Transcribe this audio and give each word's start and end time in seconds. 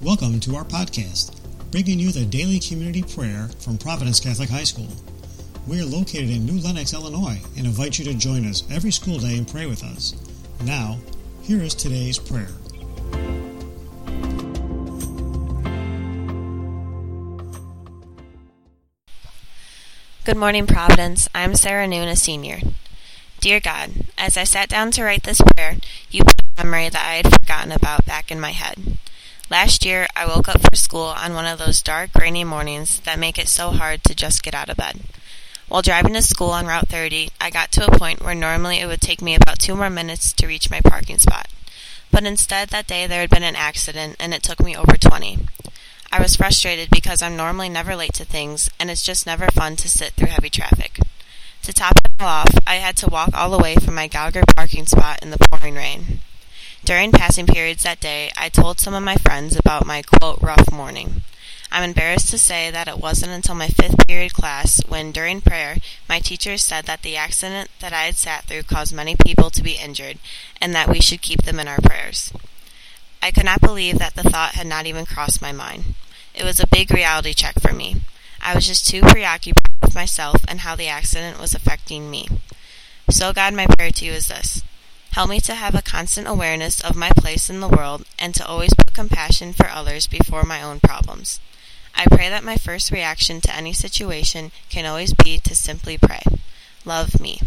Welcome 0.00 0.38
to 0.40 0.54
our 0.54 0.64
podcast, 0.64 1.34
bringing 1.72 1.98
you 1.98 2.12
the 2.12 2.24
daily 2.24 2.60
community 2.60 3.02
prayer 3.02 3.50
from 3.58 3.76
Providence 3.76 4.20
Catholic 4.20 4.48
High 4.48 4.62
School. 4.62 4.86
We 5.66 5.80
are 5.80 5.84
located 5.84 6.30
in 6.30 6.46
New 6.46 6.60
Lenox, 6.60 6.94
Illinois, 6.94 7.40
and 7.56 7.66
invite 7.66 7.98
you 7.98 8.04
to 8.04 8.14
join 8.14 8.46
us 8.46 8.62
every 8.70 8.92
school 8.92 9.18
day 9.18 9.36
and 9.36 9.48
pray 9.48 9.66
with 9.66 9.82
us. 9.82 10.14
Now, 10.64 10.98
here 11.42 11.60
is 11.60 11.74
today's 11.74 12.16
prayer. 12.16 12.46
Good 20.24 20.36
morning, 20.36 20.68
Providence. 20.68 21.28
I'm 21.34 21.56
Sarah 21.56 21.88
Noon, 21.88 22.06
a 22.06 22.14
senior. 22.14 22.60
Dear 23.40 23.58
God, 23.58 23.90
as 24.16 24.36
I 24.36 24.44
sat 24.44 24.68
down 24.68 24.92
to 24.92 25.02
write 25.02 25.24
this 25.24 25.40
prayer, 25.40 25.76
you 26.08 26.22
put 26.22 26.40
a 26.56 26.62
memory 26.62 26.88
that 26.88 27.04
I 27.04 27.14
had 27.14 27.32
forgotten 27.32 27.72
about 27.72 28.06
back 28.06 28.30
in 28.30 28.38
my 28.38 28.52
head. 28.52 28.96
Last 29.50 29.86
year, 29.86 30.06
I 30.14 30.26
woke 30.26 30.46
up 30.46 30.60
for 30.60 30.76
school 30.76 31.06
on 31.06 31.32
one 31.32 31.46
of 31.46 31.58
those 31.58 31.80
dark, 31.80 32.14
rainy 32.14 32.44
mornings 32.44 33.00
that 33.00 33.18
make 33.18 33.38
it 33.38 33.48
so 33.48 33.70
hard 33.70 34.04
to 34.04 34.14
just 34.14 34.42
get 34.42 34.54
out 34.54 34.68
of 34.68 34.76
bed. 34.76 35.00
While 35.68 35.80
driving 35.80 36.12
to 36.14 36.22
school 36.22 36.50
on 36.50 36.66
Route 36.66 36.88
30, 36.88 37.30
I 37.40 37.48
got 37.48 37.72
to 37.72 37.86
a 37.86 37.98
point 37.98 38.22
where 38.22 38.34
normally 38.34 38.78
it 38.78 38.86
would 38.86 39.00
take 39.00 39.22
me 39.22 39.34
about 39.34 39.58
two 39.58 39.74
more 39.74 39.88
minutes 39.88 40.34
to 40.34 40.46
reach 40.46 40.70
my 40.70 40.82
parking 40.82 41.16
spot. 41.16 41.48
But 42.10 42.24
instead, 42.24 42.68
that 42.68 42.86
day 42.86 43.06
there 43.06 43.22
had 43.22 43.30
been 43.30 43.42
an 43.42 43.56
accident 43.56 44.16
and 44.20 44.34
it 44.34 44.42
took 44.42 44.60
me 44.62 44.76
over 44.76 44.98
20. 44.98 45.38
I 46.12 46.20
was 46.20 46.36
frustrated 46.36 46.90
because 46.90 47.22
I'm 47.22 47.36
normally 47.36 47.70
never 47.70 47.96
late 47.96 48.14
to 48.14 48.26
things, 48.26 48.68
and 48.78 48.90
it's 48.90 49.04
just 49.04 49.26
never 49.26 49.48
fun 49.48 49.76
to 49.76 49.88
sit 49.88 50.12
through 50.12 50.28
heavy 50.28 50.50
traffic. 50.50 51.00
To 51.62 51.72
top 51.72 51.96
it 51.96 52.10
all 52.20 52.26
off, 52.26 52.54
I 52.66 52.76
had 52.76 52.98
to 52.98 53.08
walk 53.08 53.30
all 53.32 53.50
the 53.50 53.62
way 53.62 53.76
from 53.76 53.94
my 53.94 54.08
Gallagher 54.08 54.42
parking 54.54 54.84
spot 54.84 55.22
in 55.22 55.30
the 55.30 55.38
pouring 55.38 55.74
rain. 55.74 56.20
During 56.88 57.12
passing 57.12 57.44
periods 57.44 57.82
that 57.82 58.00
day, 58.00 58.30
I 58.34 58.48
told 58.48 58.80
some 58.80 58.94
of 58.94 59.02
my 59.02 59.16
friends 59.16 59.54
about 59.54 59.84
my 59.84 60.00
quote 60.00 60.40
rough 60.40 60.72
morning. 60.72 61.20
I'm 61.70 61.82
embarrassed 61.82 62.30
to 62.30 62.38
say 62.38 62.70
that 62.70 62.88
it 62.88 62.98
wasn't 62.98 63.32
until 63.32 63.54
my 63.54 63.68
fifth 63.68 64.06
period 64.06 64.32
class 64.32 64.80
when, 64.88 65.12
during 65.12 65.42
prayer, 65.42 65.76
my 66.08 66.18
teacher 66.18 66.56
said 66.56 66.86
that 66.86 67.02
the 67.02 67.14
accident 67.14 67.68
that 67.80 67.92
I 67.92 68.04
had 68.04 68.16
sat 68.16 68.44
through 68.44 68.62
caused 68.62 68.94
many 68.94 69.16
people 69.22 69.50
to 69.50 69.62
be 69.62 69.72
injured 69.72 70.16
and 70.62 70.74
that 70.74 70.88
we 70.88 71.02
should 71.02 71.20
keep 71.20 71.42
them 71.42 71.60
in 71.60 71.68
our 71.68 71.76
prayers. 71.76 72.32
I 73.22 73.32
could 73.32 73.44
not 73.44 73.60
believe 73.60 73.98
that 73.98 74.14
the 74.14 74.22
thought 74.22 74.54
had 74.54 74.66
not 74.66 74.86
even 74.86 75.04
crossed 75.04 75.42
my 75.42 75.52
mind. 75.52 75.94
It 76.34 76.44
was 76.44 76.58
a 76.58 76.66
big 76.66 76.90
reality 76.90 77.34
check 77.34 77.60
for 77.60 77.74
me. 77.74 77.96
I 78.40 78.54
was 78.54 78.66
just 78.66 78.88
too 78.88 79.02
preoccupied 79.02 79.82
with 79.82 79.94
myself 79.94 80.42
and 80.48 80.60
how 80.60 80.74
the 80.74 80.88
accident 80.88 81.38
was 81.38 81.52
affecting 81.52 82.10
me. 82.10 82.28
So, 83.10 83.34
God, 83.34 83.52
my 83.52 83.66
prayer 83.66 83.90
to 83.90 84.06
you 84.06 84.12
is 84.12 84.28
this. 84.28 84.62
Help 85.12 85.30
me 85.30 85.40
to 85.40 85.54
have 85.54 85.74
a 85.74 85.82
constant 85.82 86.28
awareness 86.28 86.80
of 86.80 86.94
my 86.94 87.10
place 87.16 87.50
in 87.50 87.60
the 87.60 87.68
world 87.68 88.04
and 88.18 88.34
to 88.34 88.46
always 88.46 88.74
put 88.74 88.94
compassion 88.94 89.52
for 89.52 89.68
others 89.68 90.06
before 90.06 90.44
my 90.44 90.62
own 90.62 90.80
problems. 90.80 91.40
I 91.94 92.06
pray 92.06 92.28
that 92.28 92.44
my 92.44 92.56
first 92.56 92.92
reaction 92.92 93.40
to 93.40 93.54
any 93.54 93.72
situation 93.72 94.52
can 94.68 94.86
always 94.86 95.12
be 95.12 95.38
to 95.38 95.56
simply 95.56 95.98
pray. 95.98 96.22
Love 96.84 97.20
me. 97.20 97.40